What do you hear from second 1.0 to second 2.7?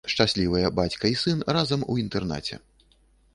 і сын разам у інтэрнаце.